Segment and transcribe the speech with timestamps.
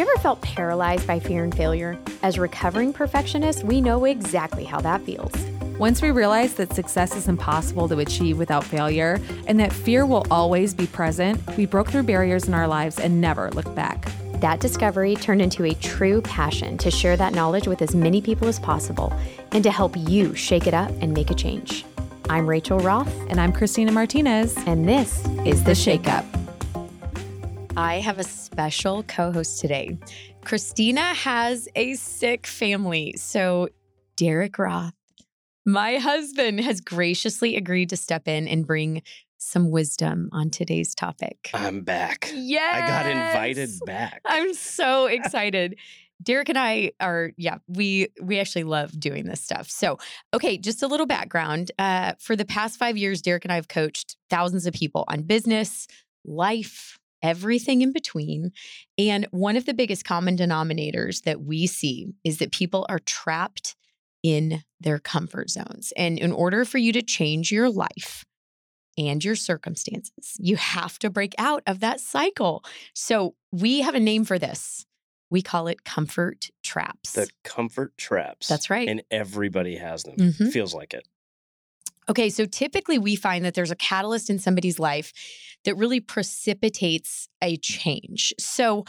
[0.00, 1.98] you ever felt paralyzed by fear and failure?
[2.22, 5.30] As recovering perfectionists, we know exactly how that feels.
[5.78, 10.26] Once we realized that success is impossible to achieve without failure and that fear will
[10.30, 14.10] always be present, we broke through barriers in our lives and never looked back.
[14.40, 18.48] That discovery turned into a true passion to share that knowledge with as many people
[18.48, 19.12] as possible
[19.52, 21.84] and to help you shake it up and make a change.
[22.30, 23.12] I'm Rachel Roth.
[23.28, 24.56] And I'm Christina Martinez.
[24.66, 26.24] And this is The Shake Up.
[27.80, 29.96] I have a special co host today.
[30.44, 33.14] Christina has a sick family.
[33.16, 33.70] So,
[34.16, 34.92] Derek Roth,
[35.64, 39.00] my husband, has graciously agreed to step in and bring
[39.38, 41.48] some wisdom on today's topic.
[41.54, 42.30] I'm back.
[42.34, 42.82] Yes.
[42.82, 44.20] I got invited back.
[44.26, 45.76] I'm so excited.
[46.22, 49.70] Derek and I are, yeah, we we actually love doing this stuff.
[49.70, 49.96] So,
[50.34, 51.72] okay, just a little background.
[51.78, 55.22] Uh, for the past five years, Derek and I have coached thousands of people on
[55.22, 55.86] business,
[56.26, 58.52] life, everything in between.
[58.98, 63.76] And one of the biggest common denominators that we see is that people are trapped
[64.22, 65.92] in their comfort zones.
[65.96, 68.24] And in order for you to change your life,
[68.98, 70.36] and your circumstances.
[70.38, 72.64] You have to break out of that cycle.
[72.92, 74.84] So, we have a name for this.
[75.30, 77.12] We call it comfort traps.
[77.12, 78.48] The comfort traps.
[78.48, 78.88] That's right.
[78.88, 80.16] And everybody has them.
[80.16, 80.52] Mhm.
[80.52, 81.06] Feels like it.
[82.10, 85.12] Okay, so typically we find that there's a catalyst in somebody's life
[85.64, 88.34] that really precipitates a change.
[88.36, 88.84] So,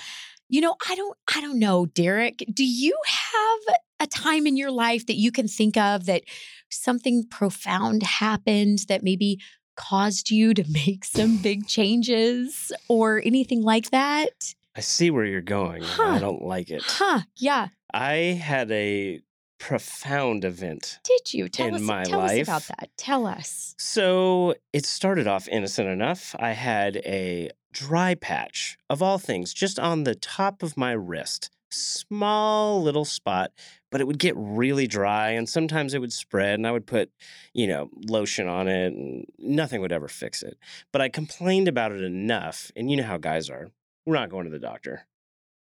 [0.49, 4.71] you know, I don't I don't know, Derek, do you have a time in your
[4.71, 6.23] life that you can think of that
[6.71, 9.39] something profound happened that maybe
[9.75, 14.55] caused you to make some big changes or anything like that?
[14.75, 15.83] I see where you're going.
[15.83, 16.13] Huh.
[16.13, 16.81] I don't like it.
[16.83, 17.67] Huh, yeah.
[17.93, 19.21] I had a
[19.61, 20.97] profound event.
[21.03, 21.47] Did you?
[21.47, 22.89] Tell In us my tell us about that.
[22.97, 23.75] Tell us.
[23.77, 26.35] So it started off innocent enough.
[26.39, 31.51] I had a dry patch, of all things, just on the top of my wrist.
[31.69, 33.51] Small little spot,
[33.91, 37.11] but it would get really dry and sometimes it would spread and I would put,
[37.53, 40.57] you know, lotion on it and nothing would ever fix it.
[40.91, 43.69] But I complained about it enough, and you know how guys are.
[44.07, 45.05] We're not going to the doctor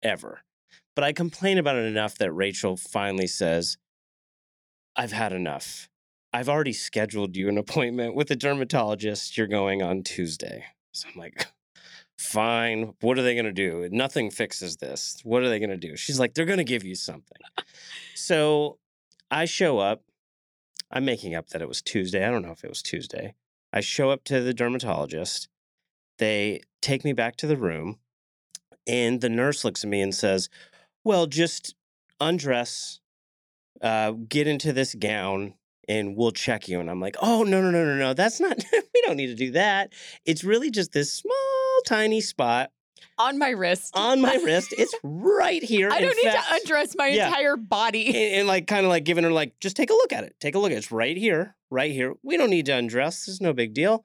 [0.03, 0.43] ever.
[0.95, 3.77] But I complain about it enough that Rachel finally says,
[4.97, 5.89] I've had enough.
[6.33, 9.37] I've already scheduled you an appointment with a dermatologist.
[9.37, 10.65] You're going on Tuesday.
[10.93, 11.47] So I'm like,
[12.19, 12.95] fine.
[13.01, 13.89] What are they going to do?
[13.91, 15.21] Nothing fixes this.
[15.25, 15.97] What are they going to do?
[15.97, 17.39] She's like, they're going to give you something.
[18.15, 18.79] so
[19.31, 20.03] I show up.
[20.91, 22.27] I'm making up that it was Tuesday.
[22.27, 23.35] I don't know if it was Tuesday.
[23.73, 25.49] I show up to the dermatologist.
[26.19, 28.01] They take me back to the room,
[28.87, 30.49] and the nurse looks at me and says,
[31.05, 31.75] Well, just
[32.21, 33.01] undress,
[33.83, 35.55] uh, get into this gown,
[35.89, 36.81] and we'll check you.
[36.81, 38.15] And I'm like, Oh, no, no, no, no, no.
[38.15, 39.93] That's not, we don't need to do that.
[40.25, 41.35] It's really just this small,
[41.87, 42.71] tiny spot
[43.19, 43.93] On my wrist.
[43.97, 44.75] on my wrist.
[44.77, 45.91] It's right here.
[45.91, 47.29] I don't need fact- to undress my yeah.
[47.29, 48.07] entire body.
[48.09, 50.35] and, and like kind of like giving her like just take a look at it
[50.41, 53.41] take a look it's right here right here we don't need to undress this is
[53.41, 54.05] no big deal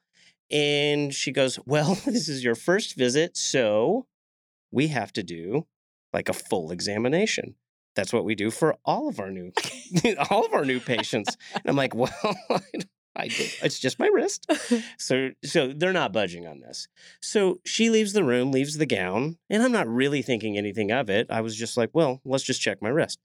[0.52, 4.06] and she goes well this is your first visit so
[4.75, 5.66] we have to do
[6.13, 7.56] like a full examination
[7.96, 9.52] that's what we do for all of our new
[10.30, 12.12] all of our new patients and i'm like well
[13.16, 13.50] I did.
[13.63, 14.52] It's just my wrist.
[14.97, 16.88] So so they're not budging on this.
[17.22, 21.09] So she leaves the room, leaves the gown, and I'm not really thinking anything of
[21.09, 21.28] it.
[21.30, 23.19] I was just like, well, let's just check my wrist.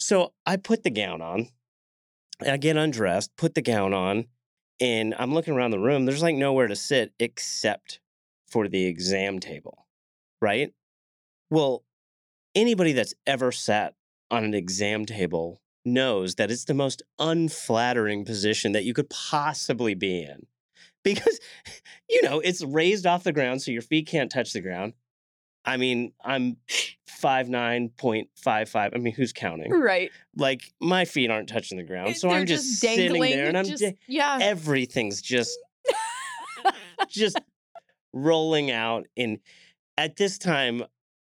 [0.00, 1.48] So I put the gown on.
[2.44, 4.26] I get undressed, put the gown on,
[4.80, 6.04] and I'm looking around the room.
[6.04, 8.00] There's like nowhere to sit except
[8.48, 9.81] for the exam table,
[10.42, 10.74] right?
[11.48, 11.84] Well,
[12.54, 13.94] anybody that's ever sat
[14.30, 19.94] on an exam table knows that it's the most unflattering position that you could possibly
[19.94, 20.46] be in.
[21.02, 21.40] Because,
[22.10, 24.92] you know, it's raised off the ground so your feet can't touch the ground.
[25.64, 26.56] I mean, I'm
[27.22, 28.90] 5'9.55.
[28.94, 29.72] I mean, who's counting?
[29.72, 30.10] right.
[30.36, 32.16] Like, my feet aren't touching the ground.
[32.16, 33.30] So They're I'm just, sitting dangling.
[33.32, 34.38] there and I'm just, just, yeah.
[34.40, 35.56] everything's just
[37.08, 37.40] just
[38.12, 39.38] rolling out and
[39.98, 40.82] at this time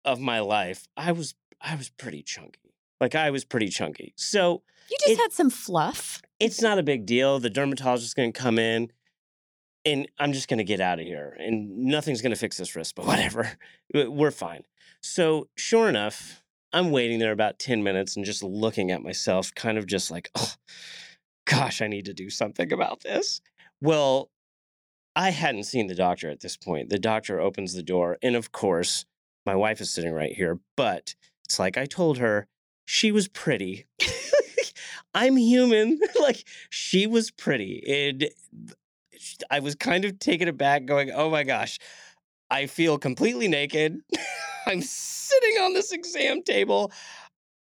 [0.05, 4.12] of my life i was i was pretty chunky like i was pretty chunky.
[4.17, 6.23] So you just it- had some fluff.
[6.41, 8.91] it's not a big deal the dermatologist is going to come in
[9.85, 12.75] and i'm just going to get out of here and nothing's going to fix this
[12.75, 13.53] wrist but whatever
[13.94, 14.62] we're fine.
[15.03, 16.43] So sure enough
[16.73, 20.31] i'm waiting there about 10 minutes and just looking at myself kind of just like
[20.37, 20.55] oh
[21.47, 23.41] gosh i need to do something about this.
[23.81, 24.31] Well
[25.19, 28.53] i hadn't seen the doctor at this point the doctor opens the door and of
[28.53, 29.05] course
[29.44, 32.47] my wife is sitting right here but it's like i told her
[32.87, 33.87] she was pretty
[35.15, 38.31] i'm human like she was pretty and
[39.50, 41.81] I was kind of taken aback, going, "Oh my gosh,
[42.50, 44.00] I feel completely naked.
[44.67, 46.93] I'm sitting on this exam table.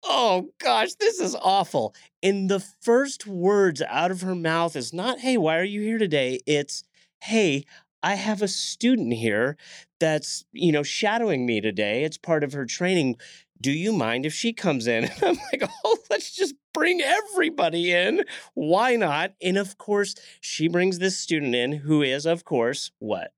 [0.04, 1.94] Oh gosh, this is awful.
[2.24, 6.00] And the first words out of her mouth is not, hey, why are you here
[6.00, 6.40] today?
[6.48, 6.84] It's,
[7.22, 7.66] hey,
[8.04, 9.58] I have a student here
[10.00, 12.04] that's, you know, shadowing me today.
[12.04, 13.18] It's part of her training.
[13.60, 15.04] Do you mind if she comes in?
[15.22, 18.24] And I'm like, oh, let's just bring everybody in.
[18.56, 19.34] Why not?
[19.42, 23.34] And of course, she brings this student in who is, of course, what?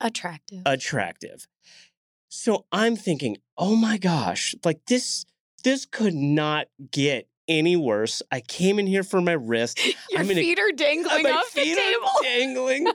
[0.00, 0.62] Attractive.
[0.66, 1.46] Attractive.
[2.28, 5.24] So I'm thinking, oh my gosh, like this,
[5.62, 8.22] this could not get any worse.
[8.30, 9.84] I came in here for my wrist.
[10.10, 12.10] Your I'm feet are dangling my off the feet are table.
[12.22, 12.86] dangling.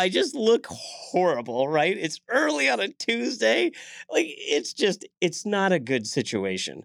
[0.00, 1.94] I just look horrible, right?
[1.94, 3.72] It's early on a Tuesday.
[4.10, 6.84] Like it's just it's not a good situation.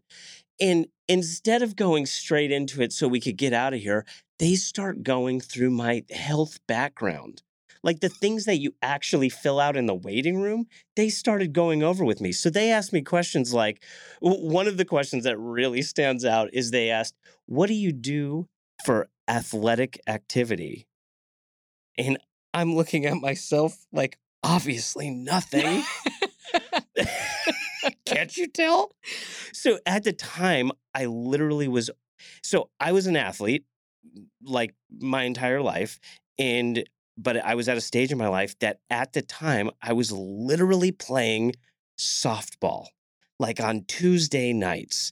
[0.59, 4.05] And instead of going straight into it so we could get out of here,
[4.37, 7.41] they start going through my health background.
[7.83, 10.65] Like the things that you actually fill out in the waiting room,
[10.97, 12.33] they started going over with me.
[12.33, 13.81] So they asked me questions like
[14.19, 17.15] one of the questions that really stands out is they asked,
[17.45, 18.47] What do you do
[18.83, 20.85] for athletic activity?
[21.97, 22.17] And
[22.55, 25.83] I'm looking at myself like, obviously nothing.
[28.05, 28.95] Can't you tell?
[29.51, 31.89] So at the time, I literally was.
[32.43, 33.65] So I was an athlete
[34.41, 35.99] like my entire life.
[36.39, 36.85] And,
[37.17, 40.13] but I was at a stage in my life that at the time I was
[40.13, 41.55] literally playing
[41.99, 42.87] softball,
[43.37, 45.11] like on Tuesday nights.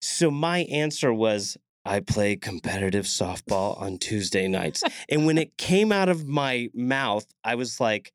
[0.00, 4.82] So my answer was, I play competitive softball on Tuesday nights.
[5.08, 8.12] and when it came out of my mouth, I was like,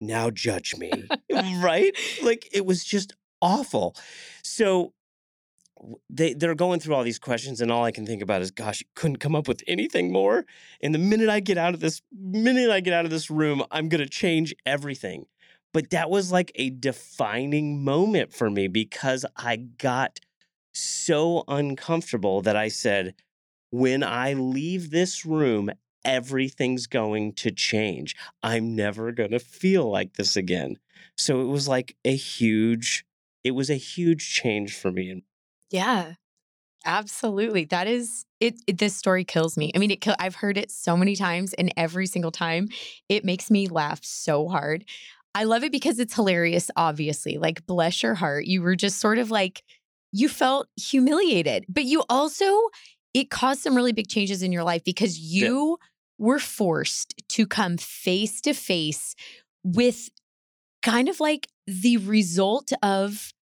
[0.00, 0.92] now judge me.
[1.30, 1.96] right?
[2.22, 3.96] Like it was just awful.
[4.42, 4.92] So
[6.10, 8.80] they they're going through all these questions and all I can think about is gosh,
[8.80, 10.44] you couldn't come up with anything more.
[10.80, 13.62] And the minute I get out of this minute I get out of this room,
[13.70, 15.26] I'm going to change everything.
[15.72, 20.18] But that was like a defining moment for me because I got
[20.78, 23.14] so uncomfortable that I said,
[23.70, 25.70] when I leave this room,
[26.04, 28.16] everything's going to change.
[28.42, 30.78] I'm never going to feel like this again.
[31.16, 33.04] So it was like a huge,
[33.44, 35.24] it was a huge change for me.
[35.70, 36.14] Yeah,
[36.84, 37.64] absolutely.
[37.66, 39.72] That is it, it- This story kills me.
[39.74, 40.06] I mean, it.
[40.18, 42.68] I've heard it so many times, and every single time,
[43.08, 44.84] it makes me laugh so hard.
[45.34, 46.70] I love it because it's hilarious.
[46.76, 49.62] Obviously, like bless your heart, you were just sort of like
[50.12, 52.60] you felt humiliated, but you also
[53.14, 55.78] it caused some really big changes in your life because you
[56.18, 59.14] were forced to come face to face
[59.64, 60.10] with
[60.82, 63.32] kind of like the result of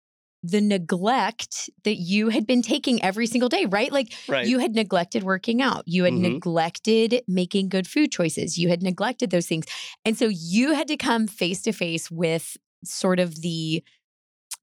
[0.42, 3.90] the neglect that you had been taking every single day, right?
[3.90, 4.46] Like Right.
[4.46, 6.22] you had neglected working out, you had Mhm.
[6.22, 9.66] neglected making good food choices, you had neglected those things.
[10.04, 13.82] And so you had to come face to face with sort of the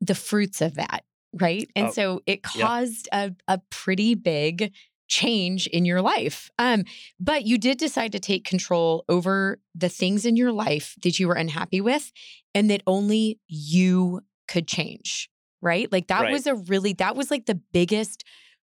[0.02, 1.04] the fruits of that,
[1.40, 1.70] right?
[1.76, 2.68] And Oh, so it yeah.
[2.68, 4.74] caused a a pretty big
[5.08, 6.50] change in your life.
[6.58, 6.86] Um
[7.20, 11.28] but you did decide to take control over the things in your life that you
[11.28, 12.12] were unhappy with
[12.56, 15.30] and that only you could change,
[15.62, 15.92] right?
[15.92, 16.32] Like that Right.
[16.32, 18.24] was a really, that was like the biggest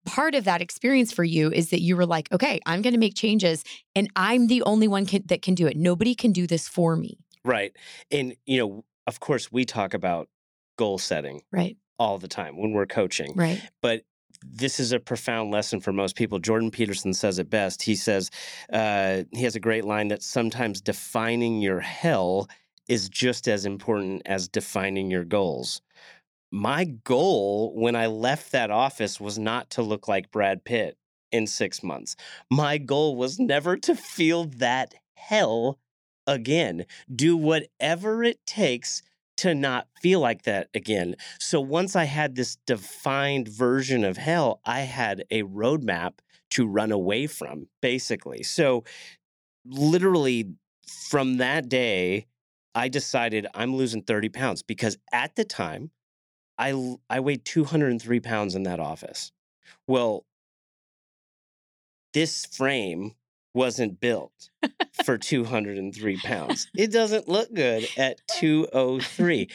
[0.06, 3.00] part of that experience for you is that you were like, okay, I'm going to
[3.00, 3.64] make changes
[3.94, 5.76] and I'm the only one can, that can do it.
[5.76, 7.18] Nobody can do this for me.
[7.44, 7.74] Right.
[8.10, 10.28] And, you know, of course, we talk about
[10.76, 11.76] goal setting Right.
[11.98, 13.34] All the time when we're coaching.
[13.34, 13.62] Right.
[13.80, 14.02] but
[14.46, 16.38] this is a profound lesson for most people.
[16.38, 17.82] Jordan Peterson says it best.
[17.82, 18.30] He says,
[18.70, 22.48] uh, he has a great line that sometimes defining your hell
[22.86, 25.80] is just as important as defining your goals.
[26.52, 30.98] My goal when I left that office was not to look like Brad Pitt
[31.32, 32.14] in six months.
[32.50, 35.80] My goal was never to feel that hell
[36.26, 36.86] again.
[37.12, 39.02] Do whatever it takes
[39.38, 41.16] to not feel like that again.
[41.38, 46.18] So once I had this defined version of hell, I had a roadmap
[46.50, 48.42] to run away from, basically.
[48.42, 48.84] So
[49.66, 50.52] literally
[51.08, 52.26] from that day,
[52.74, 55.90] I decided I'm losing 30 pounds because at the time,
[56.58, 59.32] I, I weighed 203 pounds in that office.
[59.86, 60.24] Well,
[62.12, 63.14] this frame
[63.54, 64.50] wasn't built
[65.04, 66.66] for 203 pounds.
[66.76, 69.48] It doesn't look good at 203.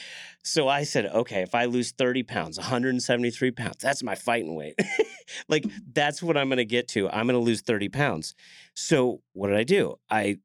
[0.44, 4.80] So I said, okay, if I lose 30 pounds, 173 pounds, that's my fighting weight.
[5.50, 7.10] like that's what I'm going to get to.
[7.10, 8.36] I'm going to lose 30 pounds.
[8.74, 9.96] So what did I do?
[10.10, 10.38] I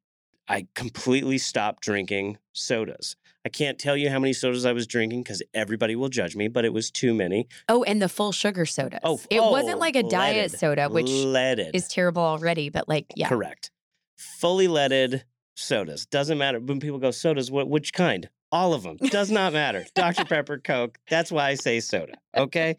[0.47, 3.17] I completely stopped drinking sodas.
[3.45, 6.49] I can't tell you how many sodas I was drinking because everybody will judge me,
[6.49, 7.47] but it was too many.
[7.69, 9.01] Oh, and the full sugar sodas.
[9.03, 11.75] Oh, it wasn't oh, like a diet soda, which leaded.
[11.75, 13.29] is terrible already, but like, yeah.
[13.29, 13.71] Correct.
[14.17, 15.25] Fully leaded
[15.57, 16.07] sodas.
[16.07, 16.59] Doesn't matter.
[16.59, 18.29] When people go sodas, what which kind?
[18.51, 18.97] All of them.
[18.97, 19.85] Does not matter.
[19.95, 20.25] Dr.
[20.25, 20.99] Pepper, Coke.
[21.11, 22.15] That's why I say soda.
[22.37, 22.77] Okay.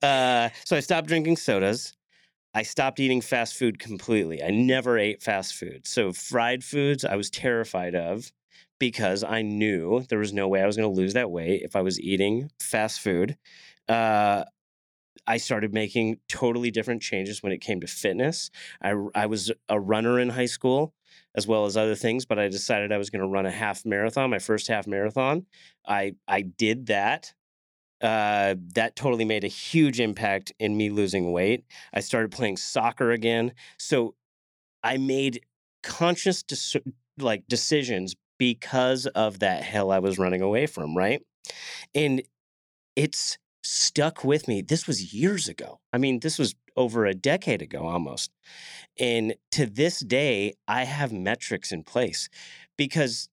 [0.00, 1.97] Uh, so I stopped drinking sodas.
[2.58, 4.42] I stopped eating fast food completely.
[4.42, 5.86] I never ate fast food.
[5.86, 8.32] So fried foods, I was terrified of
[8.80, 11.76] because I knew there was no way I was going to lose that weight if
[11.76, 13.38] I was eating fast food.
[13.88, 14.42] Uh,
[15.24, 18.50] I started making totally different changes when it came to fitness.
[18.82, 20.94] I, I was a runner in high school
[21.36, 23.86] as well as other things, but I decided I was going to run a half
[23.86, 25.46] marathon, my first half marathon.
[25.86, 27.34] I I did that.
[28.00, 31.64] Uh, that totally made a huge impact in me losing weight.
[31.92, 34.14] I started playing soccer again, so
[34.84, 35.40] I made
[35.82, 36.44] conscious
[37.18, 41.22] like decisions because of that hell I was running away from, right?
[41.94, 42.22] And
[42.94, 44.62] it's stuck with me.
[44.62, 45.80] This was years ago.
[45.92, 48.30] I mean, this was over a decade ago almost.
[48.98, 52.28] And to this day, I have metrics in place
[52.76, 53.28] because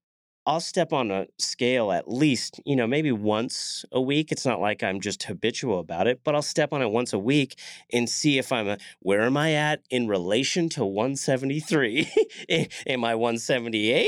[0.48, 4.32] I'll step on a scale at least, you know, maybe once a week.
[4.32, 7.20] It's not like I'm just habitual about it, but I'll step on it once a
[7.20, 7.58] week
[7.92, 12.12] and see if I'm a, where am I at in relation to 173?
[12.88, 14.08] am I 178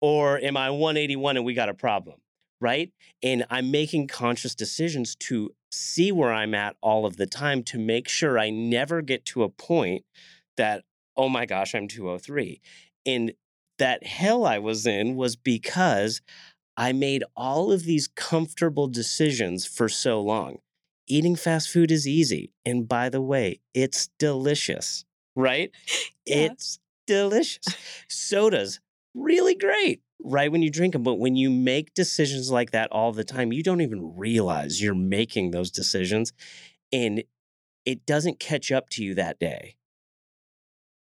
[0.00, 2.20] or am I 181 and we got a problem?
[2.60, 2.90] right?
[3.22, 7.78] And I'm making conscious decisions to see where I'm at all of the time to
[7.78, 10.04] make sure I never get to a point
[10.56, 10.84] that,
[11.16, 12.60] oh my gosh, I'm 203.
[13.04, 13.32] And
[13.78, 16.20] that hell I was in was because
[16.76, 20.58] I made all of these comfortable decisions for so long.
[21.08, 22.52] Eating fast food is easy.
[22.64, 25.04] And by the way, it's delicious,
[25.34, 25.70] right?
[26.28, 26.48] Yeah.
[26.50, 27.64] It's delicious.
[28.08, 28.80] Sodas,
[29.14, 31.02] really great right when you drink them.
[31.02, 34.94] But when you make decisions like that all the time, you don't even realize you're
[34.94, 36.32] making those decisions.
[36.92, 37.22] And
[37.84, 39.76] it doesn't catch up to you that day.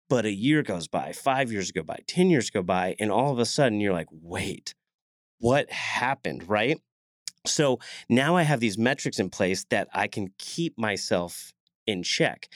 [0.08, 3.32] But a year goes by, five years go by, 10 years go by, and all
[3.32, 4.74] of a sudden you're like, wait,
[5.38, 6.48] what happened?
[6.48, 6.80] Right.
[7.46, 11.52] So now I have these metrics in place that I can keep myself
[11.86, 12.48] in check.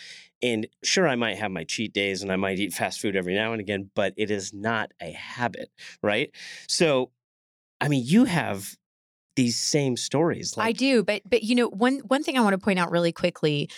[0.43, 3.35] And sure, I might have my cheat days and I might eat fast food every
[3.35, 5.71] now and again, but it is not a habit,
[6.03, 6.31] right?
[6.69, 7.11] So,
[7.81, 8.77] I mean, you have
[9.37, 10.57] these same stories.
[10.57, 12.91] Like- I do, but but you know, one one thing I want to point out
[12.91, 13.71] really quickly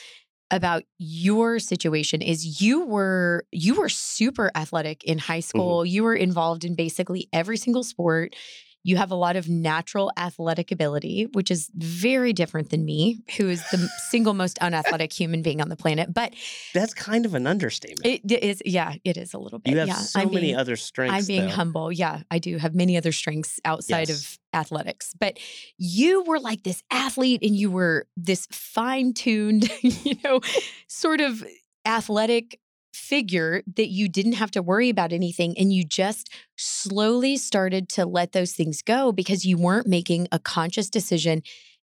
[0.54, 5.58] about your situation is you were you were super athletic in high mm-hmm.
[5.58, 5.78] school.
[5.80, 5.94] Mm-hmm.
[5.94, 8.36] You were involved in basically every single sport.
[8.84, 13.48] You have a lot of natural athletic ability, which is very different than me, who
[13.48, 13.78] is the
[14.10, 16.14] single most unathletic human being on the planet.
[16.14, 16.34] But
[16.72, 18.22] that's kind of an understatement.
[18.24, 19.72] It is, yeah, it is a little bit.
[19.72, 19.94] You have yeah.
[19.94, 21.16] so I'm many being, other strengths.
[21.16, 21.54] I'm being though.
[21.54, 21.90] humble.
[21.92, 24.20] Yeah, I do have many other strengths outside yes.
[24.20, 25.14] of athletics.
[25.18, 25.38] But
[25.78, 30.40] you were like this athlete and you were this fine tuned, you know,
[30.86, 31.44] sort of
[31.86, 32.60] athletic
[32.94, 38.06] figure that you didn't have to worry about anything and you just slowly started to
[38.06, 41.42] let those things go because you weren't making a conscious decision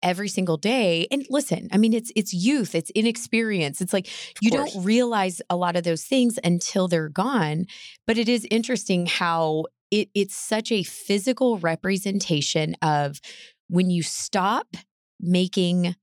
[0.02, 1.06] every single day.
[1.10, 4.08] And listen i mean it's it's youth it's inexperience it's like
[4.40, 7.66] you don't realize a lot of those things until they're gone
[8.06, 13.20] but it is interesting how it it's such a physical representation of
[13.68, 14.76] when you stop
[15.20, 15.96] making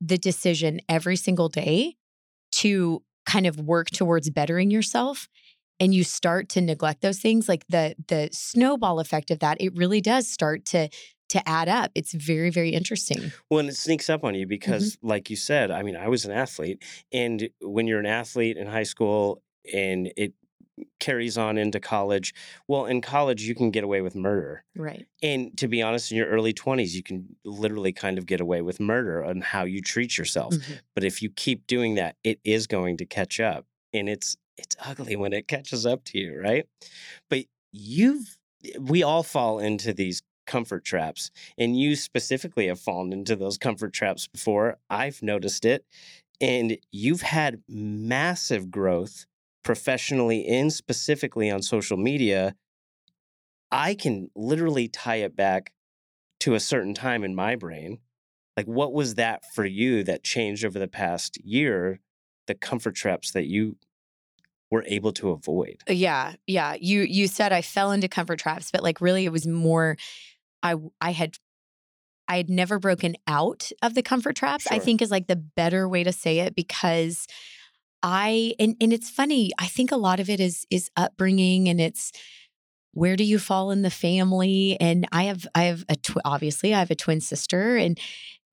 [0.00, 1.94] the decision every single day
[2.52, 5.28] to kind of work towards bettering yourself
[5.80, 9.74] and you start to neglect those things like the the snowball effect of that it
[9.74, 10.88] really does start to
[11.28, 14.50] to add up it's very very interesting well and it sneaks up on you mm-hmm.
[14.50, 15.08] because mm-hmm.
[15.08, 18.66] like you said i mean i was an athlete and when you're an athlete in
[18.66, 20.34] high school and it
[21.00, 22.34] carries on into college.
[22.68, 24.64] Well, in college, you can get away with murder.
[24.76, 25.06] Right.
[25.22, 28.62] And to be honest, in your early 20s, you can literally kind of get away
[28.62, 30.54] with murder on how you treat yourself.
[30.54, 30.74] Mm-hmm.
[30.94, 33.66] But if you keep doing that, it is going to catch up.
[33.92, 36.66] And it's it's ugly when it catches up to you, right?
[37.28, 38.38] But you've
[38.78, 41.30] we all fall into these comfort traps.
[41.56, 44.78] And you specifically have fallen into those comfort traps before.
[44.90, 45.84] I've noticed it.
[46.40, 49.26] And you've had massive growth
[49.62, 52.54] professionally and specifically on social media,
[53.70, 55.72] I can literally tie it back
[56.40, 57.98] to a certain time in my brain.
[58.56, 62.00] Like, what was that for you that changed over the past year?
[62.46, 63.76] The comfort traps that you
[64.70, 65.82] were able to avoid.
[65.88, 66.76] Uh, yeah, yeah.
[66.80, 69.96] You you said I fell into comfort traps, but like really, it was more.
[70.62, 71.36] I I had
[72.28, 74.64] I had never broken out of the comfort traps.
[74.64, 74.76] Sure.
[74.76, 77.26] I think is like the better way to say it because
[78.02, 79.50] I and and it's funny.
[79.58, 82.12] I think a lot of it is is upbringing and it's
[82.92, 86.74] where do you fall in the family and I have I have a tw- obviously
[86.74, 87.98] I have a twin sister and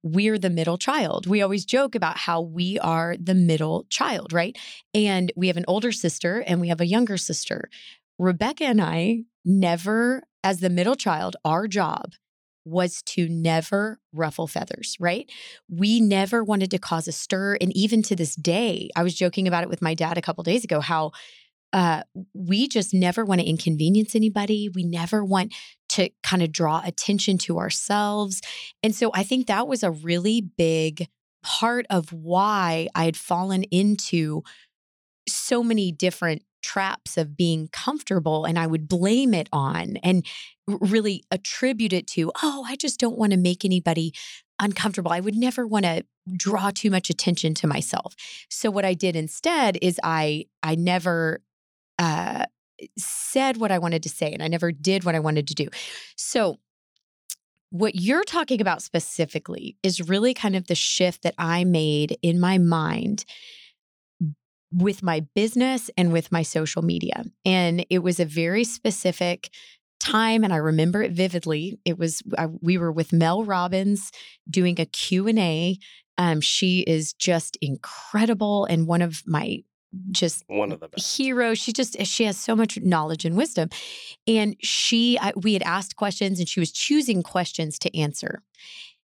[0.03, 1.27] we're the middle child.
[1.27, 4.57] We always joke about how we are the middle child, right?
[4.93, 7.69] And we have an older sister and we have a younger sister.
[8.19, 12.11] Rebecca and I never as the middle child our job
[12.67, 15.29] was to never ruffle feathers, right?
[15.69, 17.57] We never wanted to cause a stir.
[17.61, 20.43] And even to this day, I was joking about it with my dad a couple
[20.43, 21.11] days ago how
[21.73, 24.69] uh, we just never want to inconvenience anybody.
[24.69, 25.53] We never want
[25.89, 28.41] to kind of draw attention to ourselves.
[28.81, 31.07] And so I think that was a really big
[31.43, 34.43] part of why I had fallen into
[35.27, 40.25] so many different traps of being comfortable and I would blame it on and
[40.67, 44.13] really attribute it to, oh, I just don't want to make anybody
[44.59, 45.11] uncomfortable.
[45.11, 46.03] I would never want to
[46.35, 48.15] draw too much attention to myself.
[48.49, 51.41] So what I did instead is I I never
[51.99, 52.43] uh
[52.97, 55.67] said what I wanted to say and I never did what I wanted to do.
[56.17, 56.57] So
[57.69, 62.39] what you're talking about specifically is really kind of the shift that I made in
[62.39, 63.25] my mind
[64.71, 67.23] with my business and with my social media.
[67.45, 69.49] And it was a very specific
[69.99, 71.79] time and I remember it vividly.
[71.85, 74.11] It was I, we were with Mel Robbins
[74.49, 75.77] doing a Q&A.
[76.17, 79.63] Um, she is just incredible and one of my
[80.11, 81.17] just one of the best.
[81.17, 81.57] heroes.
[81.57, 83.69] She just she has so much knowledge and wisdom.
[84.27, 88.43] And she I, we had asked questions and she was choosing questions to answer.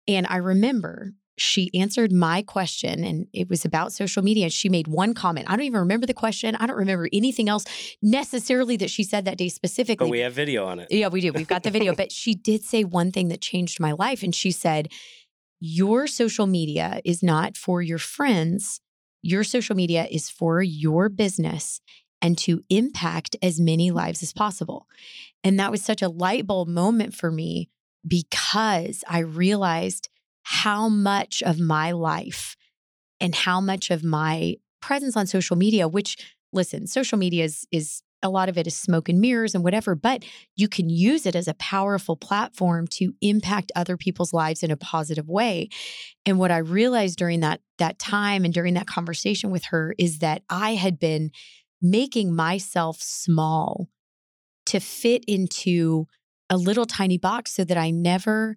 [0.08, 4.50] And I remember she answered my question and it was about social media.
[4.50, 5.46] She made one comment.
[5.48, 6.56] I don't even remember the question.
[6.56, 7.64] I don't remember anything else
[8.02, 10.08] necessarily that she said that day specifically.
[10.08, 10.88] But we have video on it.
[10.90, 11.32] Yeah, we do.
[11.32, 11.94] We've got the video.
[11.96, 14.24] but she did say one thing that changed my life.
[14.24, 14.92] And she said,
[15.60, 18.82] Your social media is not for your friends.
[19.22, 21.82] Your social media is for your business
[22.20, 24.88] and to impact as many lives as possible.
[25.44, 27.70] And that was such a light bulb moment for me
[28.08, 30.10] because I realized
[30.50, 32.56] how much of my life
[33.20, 36.16] and how much of my presence on social media, which
[36.54, 39.94] listen, social media is is a lot of it is smoke and mirrors and whatever,
[39.94, 40.24] but
[40.56, 44.78] you can use it as a powerful platform to impact other people's lives in a
[44.78, 45.68] positive way.
[46.26, 50.20] And what I realized during that that time and during that conversation with her is
[50.20, 51.32] that I had been
[51.82, 53.90] making myself small
[54.68, 56.08] to fit into
[56.50, 58.56] a little tiny box so that I never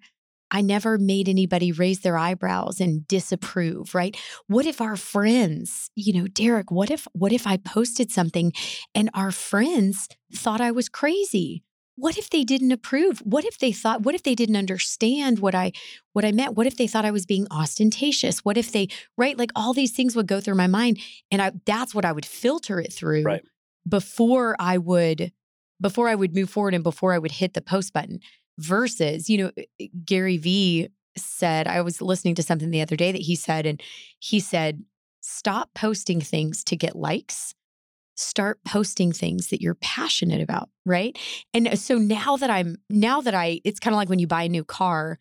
[0.51, 4.17] I never made anybody raise their eyebrows and disapprove, right?
[4.47, 8.53] What if our friends, you know, Derek, what if what if I posted something
[8.95, 11.63] and our friends thought I was crazy?
[11.97, 13.19] What if they didn't approve?
[13.21, 15.73] What if they thought what if they didn't understand what I
[16.15, 16.57] what I meant?
[16.57, 18.39] What if they thought I was being ostentatious?
[18.45, 20.99] What if they right like all these things would go through my mind
[21.31, 23.43] and I that's what I would filter it through Right.
[23.89, 25.33] before I would
[25.81, 28.21] before I would move forward and before I would hit the post button
[28.61, 33.11] versus, you know, eh, Gary Vee said, I was listening to something the other day
[33.11, 33.83] that he said, and
[34.19, 34.85] he said,
[35.21, 37.55] stop posting things to get likes.
[38.17, 41.19] Start posting things that you're passionate about, right?
[41.55, 44.27] And uh, so now that I'm, now that I, it's kind of like when you
[44.27, 45.19] buy a new car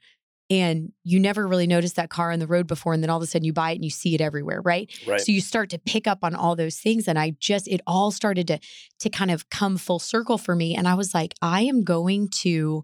[0.50, 2.94] and you never really noticed that car on the road before.
[2.94, 4.92] And then all of a sudden you buy it and you see it everywhere, right?
[5.08, 5.22] Right.
[5.22, 7.08] So you start to pick up on all those things.
[7.08, 8.60] And I just, it all started to,
[9.00, 10.76] to kind of come full circle for me.
[10.76, 12.84] And I was like, I am going to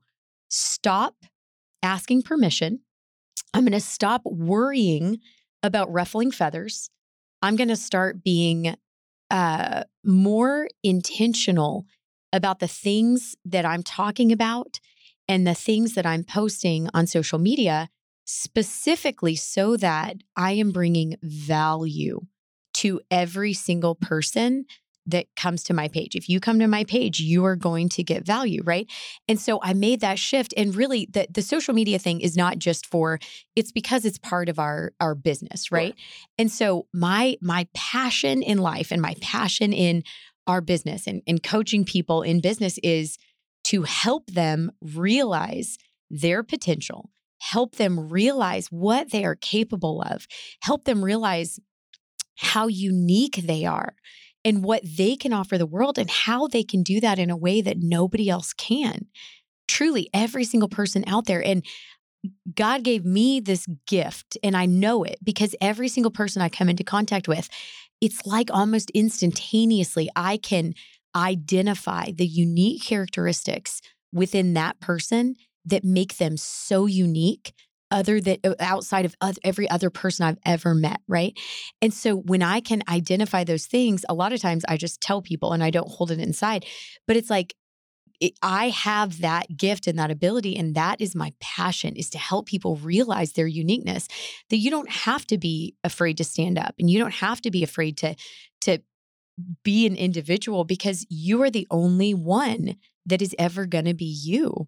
[0.56, 1.16] stop
[1.84, 2.80] asking permission.
[3.54, 5.20] I'm going to stop worrying
[5.62, 6.90] about ruffling feathers.
[7.42, 8.76] I'm going to start being
[9.30, 11.86] uh, more intentional
[12.32, 14.80] about the things that I'm talking about
[15.28, 17.90] and the things that I'm posting on social media,
[18.26, 22.22] specifically so that I am bringing value
[22.76, 24.66] to every single person
[25.08, 26.16] that comes to my page.
[26.16, 28.90] If you come to my page, you are going to get value, right?
[29.28, 32.58] And so I made that shift and really the the social media thing is not
[32.58, 33.20] just for
[33.56, 35.92] it's because it's part of our our business, right?
[35.92, 35.96] Right.
[36.38, 40.04] And so my my passion in life and my passion in
[40.48, 43.18] our business and, and coaching people in business is
[43.66, 45.78] to help them realize
[46.10, 50.28] their potential, help them realize what they are capable of,
[50.62, 51.60] help them realize
[52.38, 53.96] how unique they are
[54.46, 57.36] and what they can offer the world and how they can do that in a
[57.36, 59.08] way that nobody else can.
[59.68, 61.44] Truly, every single person out there.
[61.44, 61.66] And
[62.56, 66.70] God gave me this gift, and I know it because every single person I come
[66.70, 67.50] into contact with,
[68.02, 70.74] it's like almost instantaneously, I can
[71.16, 73.82] identify the unique characteristics
[74.14, 77.54] within that person that make them so unique
[77.92, 81.38] other than outside of oth- every other person I've ever met, right?
[81.82, 85.22] And so when I can identify those things, a lot of times I just tell
[85.22, 86.66] people and I don't hold it inside.
[87.08, 87.56] But it's like
[88.20, 92.18] it, I have that gift and that ability and that is my passion is to
[92.18, 94.08] help people realize their uniqueness
[94.50, 97.52] that you don't have to be afraid to stand up and you don't have to
[97.52, 98.16] be afraid to
[98.62, 98.80] to
[99.64, 104.06] be an individual because you are the only one that is ever going to be
[104.06, 104.68] you.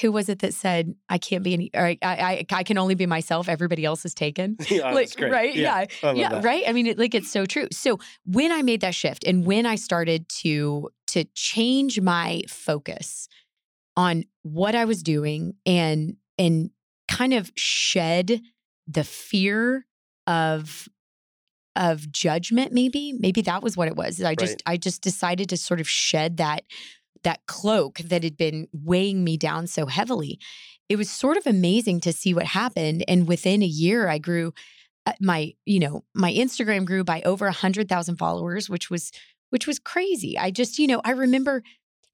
[0.00, 2.94] Who was it that said I can't be any or I I, I can only
[2.94, 3.48] be myself.
[3.48, 4.56] Everybody else is taken.
[4.70, 5.32] yeah, like that's great.
[5.32, 5.54] right?
[5.54, 6.12] Yeah, Yeah.
[6.12, 6.64] Yeah, right.
[6.66, 7.68] I mean, it, like it's so true.
[7.72, 13.28] So when I made that shift and when I started to to change my focus
[13.96, 16.70] on what I was doing and and
[17.08, 18.40] kind of shed
[18.86, 19.86] the fear
[20.26, 20.88] of
[21.74, 24.62] of judgment maybe maybe that was what it was i just Right.
[24.66, 26.64] i just decided to sort of shed that
[27.24, 30.38] that cloak that had been weighing me down so heavily.
[30.88, 34.52] It was sort of amazing to see what happened and within a year i grew
[35.06, 39.10] uh, my you know my instagram grew by over a 100000 followers which was
[39.52, 40.38] which was crazy.
[40.38, 41.62] I just you know i remember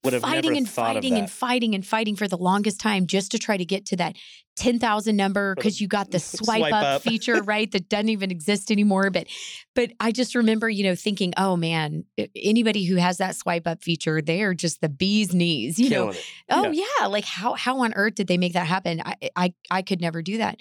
[0.03, 3.39] Would have fighting and fighting and fighting and fighting for the longest time just to
[3.39, 4.15] try to get to that
[4.55, 7.01] 10,000 number because you got the swipe, swipe up, up.
[7.03, 7.69] feature, right?
[7.71, 9.09] That doesn't even exist anymore.
[9.09, 9.27] But,
[9.75, 13.83] but I just remember, you know, thinking, oh man, anybody who has that swipe up
[13.83, 16.09] feature, they're just the bee's knees, you know?
[16.09, 16.25] It.
[16.49, 17.07] Oh yeah.
[17.07, 19.01] Like how, how on earth did they make that happen?
[19.03, 20.59] I, I, I could never do that.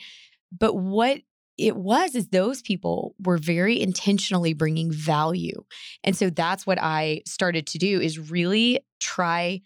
[0.56, 1.20] But what
[1.58, 5.64] it was is those people were very intentionally bringing value.
[6.04, 9.60] And so that's what I started to do is really try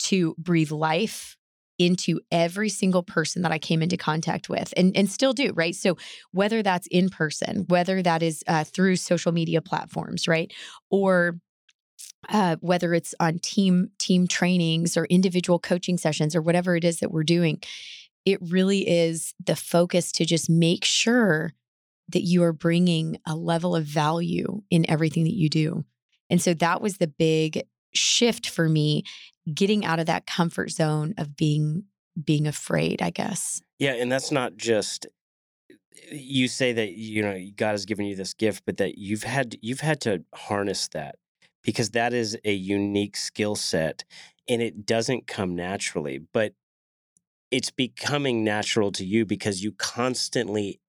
[0.00, 1.36] to breathe life
[1.78, 5.74] into every single person that I came into contact with and, and still do, right?
[5.74, 5.96] So,
[6.30, 10.52] whether that's in person, whether that is uh, through social media platforms, right?
[10.90, 11.40] Or
[12.28, 17.00] uh, whether it's on team team trainings or individual coaching sessions or whatever it is
[17.00, 17.60] that we're doing,
[18.24, 21.52] it really is the focus to just make sure
[22.08, 25.84] that you are bringing a level of value in everything that you do.
[26.30, 27.62] And so that was the big
[27.94, 29.04] shift for me
[29.52, 31.84] getting out of that comfort zone of being
[32.22, 33.60] being afraid, I guess.
[33.78, 35.06] Yeah, and that's not just
[36.10, 39.56] you say that you know God has given you this gift, but that you've had
[39.62, 41.16] you've had to harness that
[41.62, 44.04] because that is a unique skill set
[44.48, 46.52] and it doesn't come naturally, but
[47.54, 50.80] it's becoming natural to you because you constantly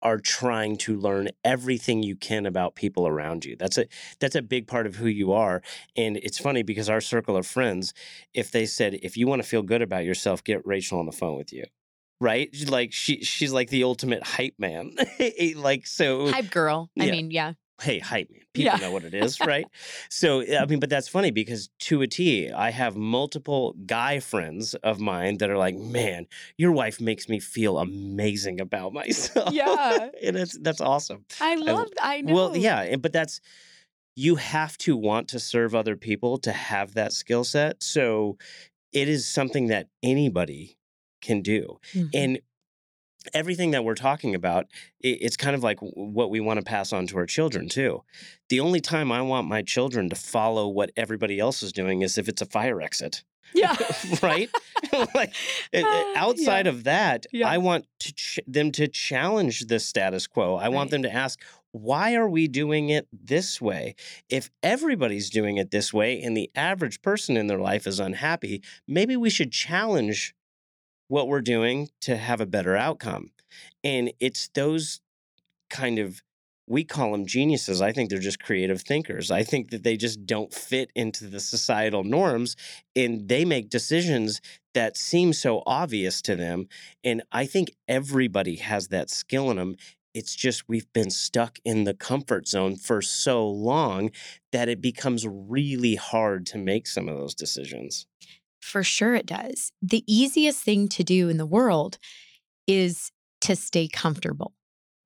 [0.00, 3.54] are trying to learn everything you can about people around you.
[3.56, 3.86] That's a
[4.18, 5.60] that's a big part of who you are.
[5.94, 7.92] And it's funny because our circle of friends,
[8.32, 11.12] if they said, if you want to feel good about yourself, get Rachel on the
[11.12, 11.64] phone with you.
[12.18, 12.48] Right?
[12.66, 14.96] Like she she's like the ultimate hype man.
[15.56, 16.88] like so Hype girl.
[16.98, 17.12] I Yeah.
[17.12, 17.52] mean, yeah.
[17.82, 18.40] Hey, hype man.
[18.52, 18.86] People Yeah.
[18.86, 19.66] know what it is, right?
[20.08, 24.74] so I mean, but that's funny because to a T, I have multiple guy friends
[24.76, 29.52] of mine that are like, man, your wife makes me feel amazing about myself.
[29.52, 30.08] Yeah.
[30.22, 31.24] and it's that's awesome.
[31.40, 32.34] I love I know.
[32.34, 33.40] Well, yeah, but that's
[34.14, 37.82] you have to want to serve other people to have that skill set.
[37.82, 38.38] So
[38.92, 40.78] it is something that anybody
[41.20, 41.78] can do.
[41.92, 42.10] Mhm.
[42.14, 42.40] And
[43.34, 44.66] everything that we're talking about,
[45.00, 48.02] it's kind of like what we want to pass on to our children too.
[48.48, 52.18] The only time I want my children to follow what everybody else is doing is
[52.18, 53.76] if it's a fire exit, yeah.
[54.22, 54.50] right?
[55.14, 55.34] like
[55.74, 56.72] Ah, outside yeah.
[56.72, 57.48] of that, Yeah.
[57.48, 60.54] I want to ch- them to challenge the status quo.
[60.56, 60.90] I want Right.
[60.92, 61.40] them to ask,
[61.72, 63.94] why are we doing it this way?
[64.28, 68.62] If everybody's doing it this way and the average person in their life is unhappy,
[68.88, 70.34] maybe we should challenge
[71.08, 73.30] what we're doing to have a better outcome.
[73.84, 75.00] And it's those
[75.70, 76.22] kind of
[76.68, 77.80] we call them geniuses.
[77.80, 79.30] I think they're just creative thinkers.
[79.30, 82.56] I think that they just don't fit into the societal norms
[82.96, 84.40] and they make decisions
[84.74, 86.68] that seem so obvious to them.
[87.04, 89.76] And I think everybody has that skill in them.
[90.12, 94.10] It's just we've been stuck in the comfort zone for so long
[94.50, 98.06] that it becomes really hard to make some of those decisions.
[98.66, 99.70] For sure it does.
[99.80, 101.98] The easiest thing to do in the world
[102.66, 104.54] is to stay comfortable.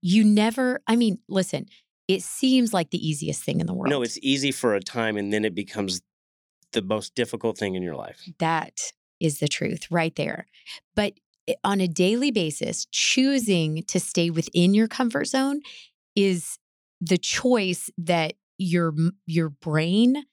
[0.01, 1.67] You never, I mean, listen,
[2.09, 3.91] it seems like the easiest thing in the world.
[3.91, 6.01] No, it's easy for a time and then it becomes
[6.73, 8.23] the most difficult thing in your life.
[8.39, 8.81] That
[9.21, 10.47] is the truth right there.
[10.97, 11.21] But
[11.63, 15.61] on a daily basis, choosing to stay within your comfort zone
[16.17, 16.59] is
[17.03, 18.95] the choice that your
[19.27, 20.25] your brain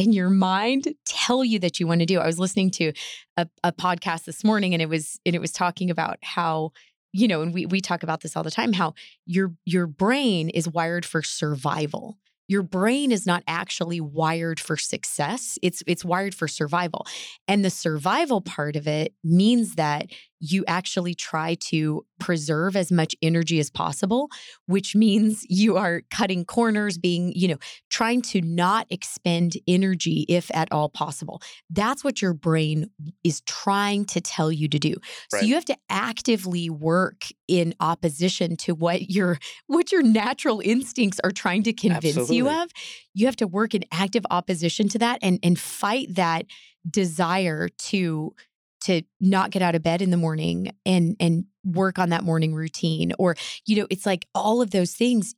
[0.00, 2.18] and your mind tell you that you want to do.
[2.18, 2.92] I was listening to
[3.36, 6.72] a, a podcast this morning and it was and it was talking about how
[7.12, 8.94] you know and we we talk about this all the time how
[9.26, 12.16] your your brain is wired for survival.
[12.48, 15.58] Your brain is not actually wired for success.
[15.62, 17.06] It's it's wired for survival.
[17.46, 20.06] And the survival part of it means that
[20.40, 24.28] you actually try to preserve as much energy as possible,
[24.66, 27.58] which means you are cutting corners, being, you know,
[27.90, 31.42] trying to not expend energy if at all possible.
[31.68, 32.90] That's what your brain
[33.22, 34.96] is trying to tell you to do.
[35.28, 41.20] So you have to actively work in opposition to what your what your natural instincts
[41.22, 42.70] are trying to convince you of.
[43.14, 46.46] You have to work in active opposition to that and and fight that
[46.88, 48.34] desire to
[48.82, 52.54] to not get out of bed in the morning and and work on that morning
[52.54, 55.34] routine or you know it's like all of those things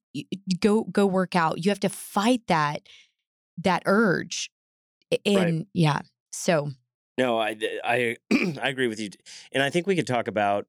[0.60, 2.82] go go work out you have to fight that
[3.58, 4.50] that urge
[5.26, 5.66] and Right.
[5.74, 6.00] yeah
[6.32, 6.70] so
[7.18, 8.16] No, I I
[8.62, 9.10] I agree with you,
[9.52, 10.66] and I think we could talk about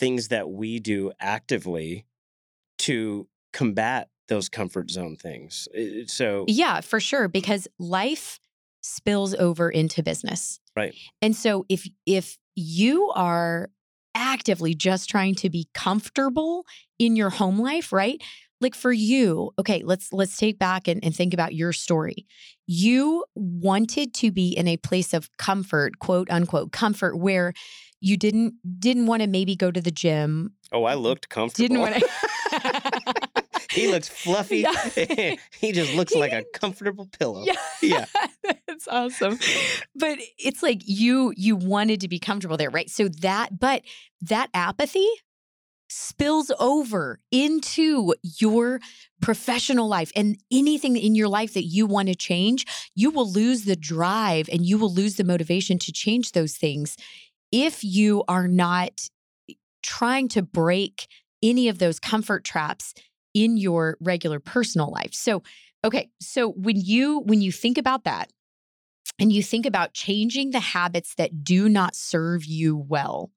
[0.00, 2.06] things that we do actively
[2.78, 5.68] to combat those comfort zone things.
[6.06, 8.40] So yeah for sure because life
[8.84, 10.94] spills over into business Right.
[11.22, 13.70] and so if if you are
[14.14, 16.64] actively just trying to be comfortable
[16.98, 18.20] in your home life right
[18.60, 22.26] like for you okay let's let's take back and, and think about your story
[22.66, 27.52] you wanted to be in a place of comfort quote unquote comfort where
[28.00, 31.68] you didn't didn't want to maybe go to the gym oh, I looked comfortable.
[31.68, 33.23] didn't want to
[33.74, 34.58] he looks fluffy.
[34.58, 35.36] Yeah.
[35.60, 37.44] he just looks like a comfortable pillow.
[37.44, 37.54] Yeah.
[37.82, 38.06] Yeah.
[38.66, 39.38] That's awesome.
[39.94, 42.88] But it's like you you wanted to be comfortable there, right?
[42.88, 43.82] So that but
[44.22, 45.08] that apathy
[45.88, 48.80] spills over into your
[49.20, 53.64] professional life and anything in your life that you want to change, you will lose
[53.64, 56.96] the drive and you will lose the motivation to change those things
[57.52, 59.08] if you are not
[59.82, 61.06] trying to break
[61.42, 62.94] any of those comfort traps
[63.34, 65.12] in your regular personal life.
[65.12, 65.42] So,
[65.84, 68.32] okay, so when you when you think about that
[69.18, 73.32] and you think about changing the habits that do not serve you well,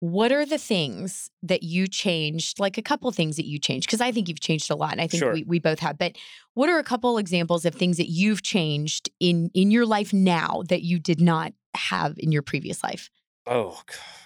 [0.00, 2.58] what are the things that you changed?
[2.58, 5.00] Like a couple things that you changed because I think you've changed a lot and
[5.00, 5.32] I think Sure.
[5.32, 5.96] we we both have.
[5.96, 6.16] But
[6.54, 10.62] what are a couple examples of things that you've changed in in your life now
[10.68, 13.10] that you did not have in your previous life?
[13.46, 13.82] Oh,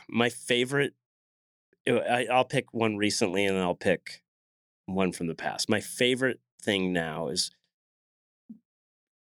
[0.09, 0.94] my favorite.
[1.87, 4.22] I, I'll pick one recently, and I'll pick
[4.87, 5.68] one from the past.
[5.68, 7.51] My favorite thing now is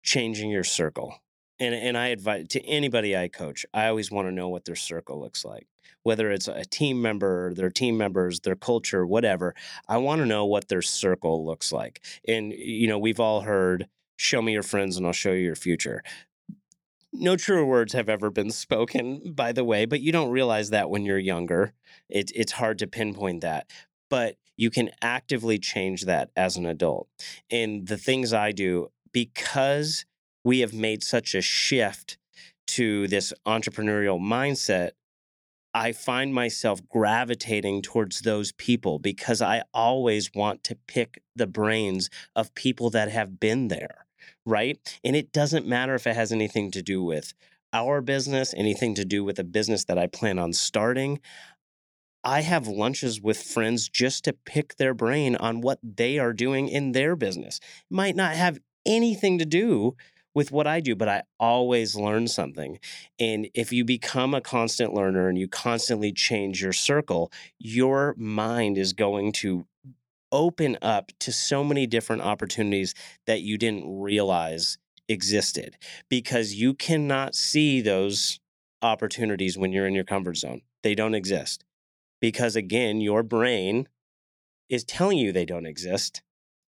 [0.02, 1.16] changing your circle.
[1.58, 4.76] And and I advise to anybody I coach, I always want to know what their
[4.76, 5.66] circle looks like.
[6.02, 9.54] Whether it's a team member, their team members, their culture, whatever.
[9.88, 12.04] I want to know what their circle looks like.
[12.26, 15.54] And you know, we've all heard, show me your friends and I'll show you your
[15.54, 16.02] future.
[17.12, 20.90] No truer words have ever been spoken, by the way, but you don't realize that
[20.90, 21.74] when you're younger.
[22.08, 23.68] It, it's hard to pinpoint that.
[24.12, 27.08] But you can actively change that as an adult.
[27.50, 30.04] And the things I do, because
[30.44, 32.18] we have made such a shift
[32.66, 34.90] to this entrepreneurial mindset,
[35.72, 42.10] I find myself gravitating towards those people because I always want to pick the brains
[42.36, 44.04] of people that have been there,
[44.44, 44.78] right?
[45.02, 47.32] And it doesn't matter if it has anything to do with
[47.72, 51.20] our business, anything to do with a business that I plan on starting.
[52.24, 56.68] I have lunches with friends just to pick their brain on what they are doing
[56.68, 57.58] in their business.
[57.90, 59.96] It might not have anything to do
[60.34, 62.78] with what I do, but I always learn something.
[63.18, 68.78] And if you become a constant learner and you constantly change your circle, your mind
[68.78, 69.66] is going to
[70.30, 72.94] open up to so many different opportunities
[73.26, 75.76] that you didn't realize existed
[76.08, 78.40] because you cannot see those
[78.80, 80.62] opportunities when you're in your comfort zone.
[80.82, 81.64] They don't exist
[82.22, 83.88] because, again, your brain
[84.70, 86.22] is telling you they don't exist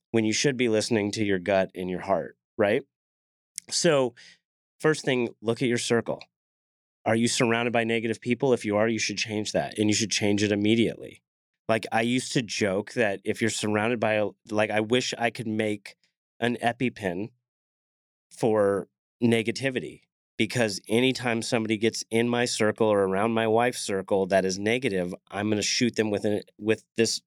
[0.10, 2.82] when you should be listening to your gut and your heart, right?
[3.70, 4.16] So,
[4.80, 6.24] first thing, look at your circle.
[7.06, 8.54] Are you surrounded by negative people?
[8.54, 11.22] If you are, you should change that and you should change it immediately.
[11.70, 15.30] Like, I used to joke that if you're surrounded by, a, like, I wish I
[15.30, 15.96] could make
[16.40, 17.30] an EpiPen
[18.32, 18.88] for
[19.24, 20.02] negativity
[20.38, 25.14] because anytime somebody gets in my circle or around my wife's circle that is negative,
[25.32, 27.22] I'm going to shoot them with, an, with this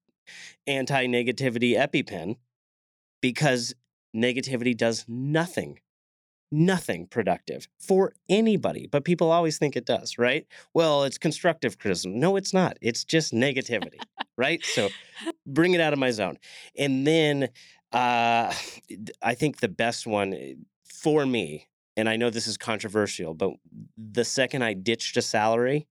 [0.67, 2.35] anti negativity EpiPen
[3.21, 3.73] because
[4.15, 5.79] negativity does nothing
[6.51, 10.47] nothing productive for anybody, but people always think it does, right?
[10.73, 12.19] Well, it's constructive criticism.
[12.19, 12.77] No, it's not.
[12.81, 13.99] It's just negativity,
[14.37, 14.63] right?
[14.63, 14.89] So
[15.45, 16.37] bring it out of my zone.
[16.77, 17.49] And then
[17.91, 18.53] uh,
[19.21, 20.53] I think the best one eh,
[20.85, 21.67] for me,
[21.99, 23.51] and I know this is controversial, but
[23.97, 25.87] the second I ditched a salary,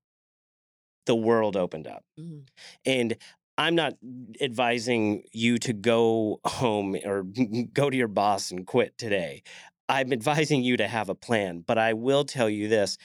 [1.06, 2.02] the world opened up.
[2.18, 2.46] Mm.
[2.86, 3.16] And
[3.58, 3.94] I'm not
[4.40, 7.24] advising you to go home or
[7.72, 9.42] go to your boss and quit today.
[9.88, 12.96] I'm advising you to have a plan, but I will tell you this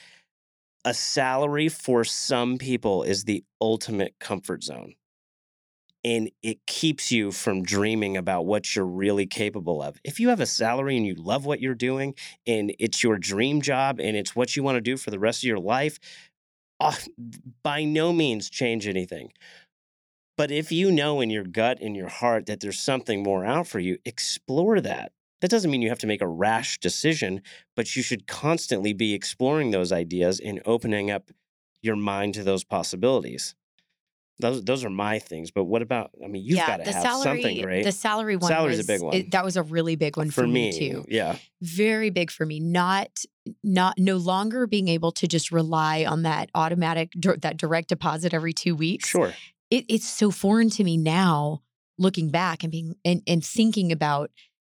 [0.86, 4.94] a salary for some people is the ultimate comfort zone.
[6.04, 9.98] And it keeps you from dreaming about what you're really capable of.
[10.04, 12.14] If you have a salary and you love what you're doing
[12.46, 15.42] and it's your dream job and it's what you want to do for the rest
[15.42, 15.98] of your life,
[16.78, 16.92] uh,
[17.62, 19.32] by no means change anything.
[20.36, 23.68] But if you know in your gut, in your heart, that there's something more out
[23.68, 25.12] for you, explore that.
[25.40, 27.42] That doesn't mean you have to make a rash decision,
[27.76, 31.30] but you should constantly be exploring those ideas and opening up
[31.82, 33.54] your mind to those possibilities.
[34.40, 35.50] Those those are my things.
[35.52, 36.10] But what about?
[36.22, 38.84] I mean, you've got to the have salary, something great The salary one Salary's a
[38.84, 39.14] big one.
[39.14, 41.04] it- that was a really big one for, me too.
[41.08, 43.10] Yeah, very big for me not
[43.62, 48.52] not no longer being able to just rely on that automatic that direct deposit every
[48.54, 49.34] two weeks sure.
[49.70, 51.60] it, it's so foreign to me now
[51.98, 54.30] looking back and being and, and thinking about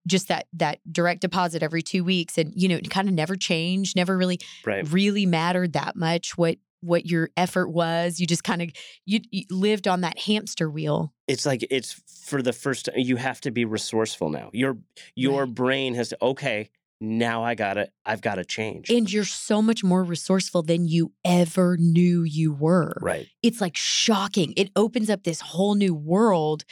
[0.06, 3.36] just that that direct deposit every two weeks and you know it kind of never
[3.36, 4.90] changed never really Right.
[4.90, 8.70] really mattered that much what what your effort was you just kind of
[9.06, 11.92] you, you lived on that hamster wheel It's like it's
[12.24, 12.94] for the first time.
[12.98, 14.50] You have to be resourceful now.
[14.52, 14.78] Your
[15.14, 15.54] your Right.
[15.54, 16.18] brain has to.
[16.22, 16.70] Okay,
[17.00, 18.90] now I got to I've got to change.
[18.90, 23.26] and you're so much more resourceful than you ever knew you were right.
[23.42, 24.52] it's like shocking.
[24.56, 26.64] It opens up this whole new world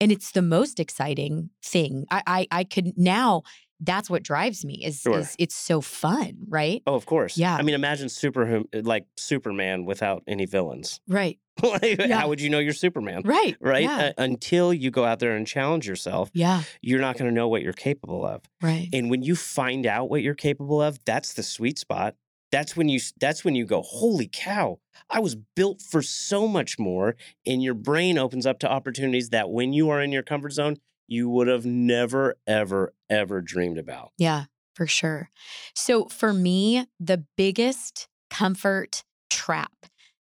[0.00, 2.04] and it's the most exciting thing.
[2.10, 3.42] I I, I could now
[3.80, 5.18] that's what drives me is, Sure.
[5.18, 6.82] is it's so fun, right?
[6.86, 7.36] Oh, of course.
[7.38, 7.56] Yeah.
[7.56, 11.00] I mean, imagine super like Superman without any villains.
[11.08, 11.38] Right.
[11.62, 12.20] like, Yeah.
[12.20, 13.22] How would you know you're Superman?
[13.24, 13.56] Right.
[13.60, 13.82] Right.
[13.82, 13.98] Yeah.
[13.98, 16.62] Uh, until you go out there and challenge yourself, yeah.
[16.80, 18.42] you're not going to know what you're capable of.
[18.62, 18.88] Right.
[18.92, 22.14] And when you find out what you're capable of, that's the sweet spot.
[22.52, 26.80] That's when you that's when you go, "Holy cow, I was built for so much
[26.80, 27.14] more."
[27.46, 30.78] And your brain opens up to opportunities that when you are in your comfort zone,
[31.10, 34.12] you would have never ever ever dreamed about.
[34.16, 34.44] Yeah,
[34.74, 35.28] for sure.
[35.74, 39.72] So for me, the biggest comfort trap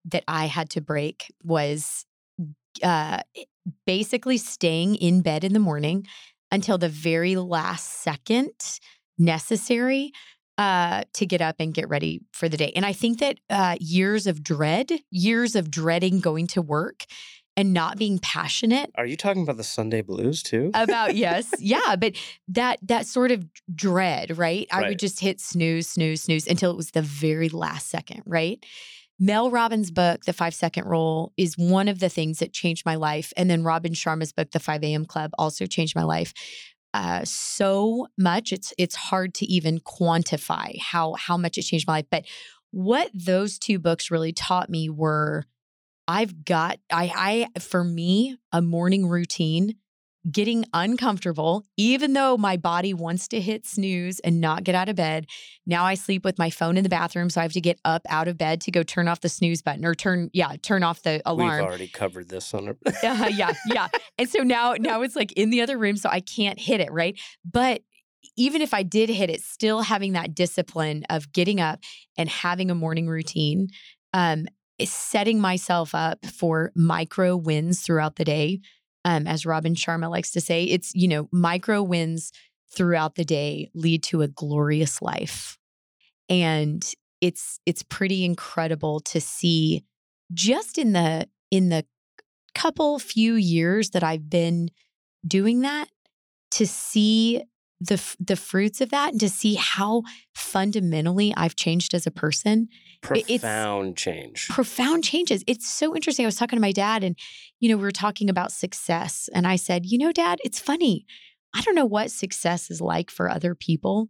[0.04, 2.04] that I had to break was
[2.82, 3.22] uh,
[3.86, 6.06] basically staying in bed in the morning
[6.52, 8.52] until the very last second
[9.18, 10.12] necessary
[10.58, 12.72] uh, to get up and get ready for the day.
[12.76, 17.06] And I think that uh, years of dread, years of dreading going to work
[17.56, 20.70] and not being passionate Are you talking about the Sunday blues too?
[20.74, 22.14] about yes yeah but
[22.48, 24.88] that that sort of dread right i Right.
[24.90, 28.64] would just hit snooze snooze snooze until it was the very last second right
[29.20, 32.96] mel robbins book the five second rule is one of the things that changed my
[32.96, 36.32] life and then robin sharma's book the 5 a.m club also changed my life
[36.94, 41.94] uh, so much it's it's hard to even quantify how how much it changed my
[41.94, 42.24] life but
[42.70, 45.44] what those two books really taught me were
[46.06, 49.76] I've got I I for me a morning routine
[50.30, 54.96] getting uncomfortable even though my body wants to hit snooze and not get out of
[54.96, 55.26] bed.
[55.66, 58.02] Now I sleep with my phone in the bathroom so I have to get up
[58.08, 61.02] out of bed to go turn off the snooze button or turn yeah, turn off
[61.02, 61.58] the alarm.
[61.58, 63.88] We've already covered this on our uh, yeah, yeah.
[64.18, 66.90] And so now now it's like in the other room so I can't hit it,
[66.90, 67.20] right?
[67.44, 67.82] But
[68.36, 71.80] even if I did hit it, still having that discipline of getting up
[72.16, 73.68] and having a morning routine,
[74.14, 74.46] um,
[74.82, 78.60] setting myself up for micro wins throughout the day.
[79.04, 82.32] Um, as Robin Sharma likes to say, it's, you know, micro wins
[82.74, 85.58] throughout the day lead to a glorious life.
[86.28, 86.84] And
[87.20, 89.84] it's it's pretty incredible to see
[90.32, 91.84] just in the in the
[92.54, 94.70] couple few years that I've been
[95.26, 95.88] doing that
[96.52, 97.42] to see
[97.86, 100.02] the the fruits of that and to see how
[100.34, 102.68] fundamentally I've changed as a person
[103.10, 104.48] It- it's- profound change.
[104.48, 105.42] profound changes.
[105.46, 106.24] It's so interesting.
[106.24, 107.16] I was talking to my dad, and
[107.60, 111.04] you know, we were talking about success, and I said, "You know, Dad, it's funny.
[111.54, 114.08] I don't know what success is like for other people.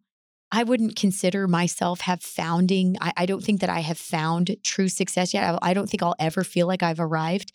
[0.52, 2.96] I wouldn't consider myself have founding.
[3.00, 5.42] I, I don't think that I have found true success yet.
[5.62, 7.50] I, I don't think I'll ever feel like I've arrived.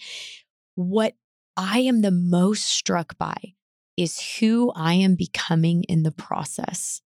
[0.76, 1.14] What
[1.56, 3.54] I am the most struck by
[4.00, 7.02] is who I am becoming in the process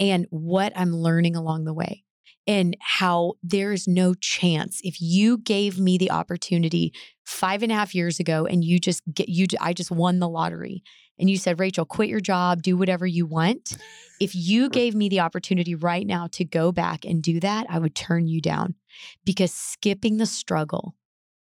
[0.00, 2.02] and what I'm learning along the way
[2.46, 4.80] and how there is no chance.
[4.82, 6.92] If you gave me the opportunity
[7.24, 10.28] five and a half years ago and you just get you i just won the
[10.28, 10.82] lottery
[11.18, 13.76] and you said rachel quit your job do whatever you want.
[14.20, 17.78] If you gave me the opportunity right now to go back and do that i
[17.78, 18.74] would turn you down
[19.24, 20.94] because skipping the struggle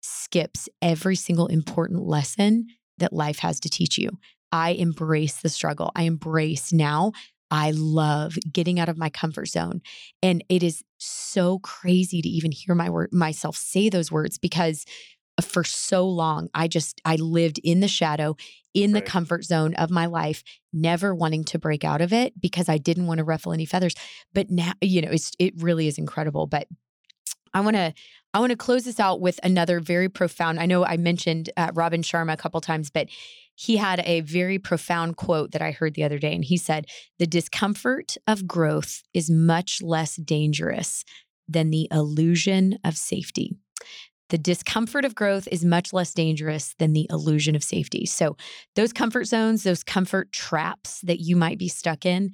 [0.01, 2.67] skips every single important lesson
[2.99, 4.09] that life has to teach you
[4.55, 7.11] i embrace the struggle i embrace now
[7.51, 9.82] I love getting out of my comfort zone.
[10.23, 14.84] And it is so crazy to even hear my word myself say those words because
[15.41, 18.36] for so long I just I lived in the shadow,
[18.73, 22.67] in the comfort zone of my life, never wanting to break out of it because
[22.67, 23.95] I didn't want to ruffle any feathers.
[24.34, 26.47] But now, you know, it's it really is incredible.
[26.47, 26.67] But
[27.53, 27.93] I want to
[28.34, 30.59] I want to close this out with another very profound.
[30.59, 33.07] I know I mentioned uh, Robin Sharma a couple times, but
[33.56, 36.88] he had a very profound quote that I heard the other day, and he said,
[37.20, 41.03] "The discomfort of growth is much less dangerous
[41.47, 43.56] than the illusion of safety."
[44.30, 48.06] The discomfort of growth is much less dangerous than the illusion of safety.
[48.06, 48.38] So,
[48.76, 52.32] those comfort zones, those comfort traps that you might be stuck in,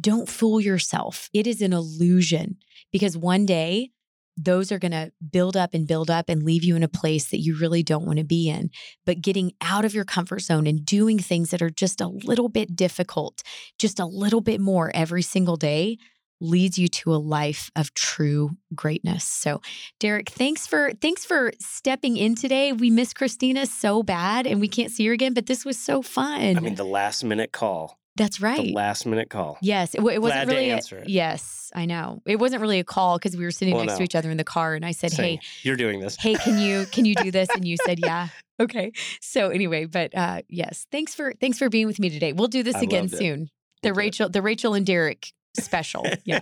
[0.00, 1.30] don't fool yourself.
[1.32, 2.56] It is an illusion
[2.90, 3.90] because one day
[4.36, 7.30] those are going to build up and build up and leave you in a place
[7.30, 8.70] that you really don't want to be in.
[9.06, 12.48] But getting out of your comfort zone and doing things that are just a little
[12.48, 13.42] bit difficult,
[13.78, 15.98] just a little bit more every single day
[16.40, 19.24] leads you to a life of true greatness.
[19.24, 19.60] So,
[20.00, 22.72] Derek, thanks for thanks for stepping in today.
[22.72, 26.02] We miss Christina so bad and we can't see her again, but this was so
[26.02, 26.56] fun.
[26.56, 27.98] I mean, the last minute call.
[28.16, 28.62] That's right.
[28.62, 29.58] The last minute call.
[29.60, 30.70] Yes, it, it wasn't Glad to really.
[30.70, 31.08] A, answer it.
[31.08, 32.22] yes, I know.
[32.26, 34.36] It wasn't really a call because we were sitting Well, next to each other in
[34.36, 36.16] the car, and I said, Saying, "Hey, you're doing this.
[36.16, 38.28] hey, can you can you do this?" And you said, "Yeah."
[38.60, 38.92] Okay.
[39.20, 42.32] So anyway, but uh, yes, thanks for thanks for being with me today.
[42.32, 43.18] We'll do this I again loved it.
[43.18, 43.50] soon.
[43.82, 44.02] The We'll do it.
[44.04, 46.06] Rachel, the Rachel and Derek special.
[46.24, 46.40] Yeah.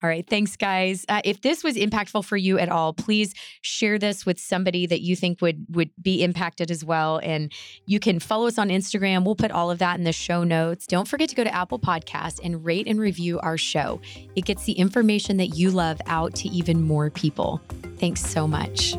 [0.00, 0.24] All right.
[0.28, 1.04] Thanks, guys.
[1.08, 5.00] Uh, if this was impactful for you at all, please share this with somebody that
[5.00, 7.20] you think would would be impacted as well.
[7.22, 7.52] And
[7.84, 9.24] you can follow us on Instagram.
[9.24, 10.86] We'll put all of that in the show notes.
[10.86, 14.00] Don't forget to go to Apple Podcast and rate and review our show.
[14.36, 17.60] It gets the information that you love out to even more people.
[17.98, 18.94] Thanks so much.